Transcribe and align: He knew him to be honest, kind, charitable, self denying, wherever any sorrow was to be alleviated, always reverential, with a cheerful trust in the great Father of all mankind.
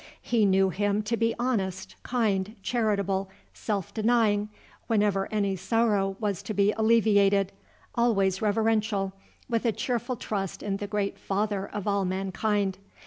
He 0.23 0.47
knew 0.47 0.71
him 0.71 1.03
to 1.03 1.15
be 1.15 1.35
honest, 1.37 1.95
kind, 2.01 2.55
charitable, 2.63 3.29
self 3.53 3.93
denying, 3.93 4.49
wherever 4.87 5.31
any 5.31 5.55
sorrow 5.55 6.17
was 6.19 6.41
to 6.41 6.55
be 6.55 6.71
alleviated, 6.71 7.51
always 7.93 8.41
reverential, 8.41 9.13
with 9.47 9.63
a 9.63 9.71
cheerful 9.71 10.15
trust 10.15 10.63
in 10.63 10.77
the 10.77 10.87
great 10.87 11.19
Father 11.19 11.67
of 11.71 11.87
all 11.87 12.03
mankind. 12.03 12.79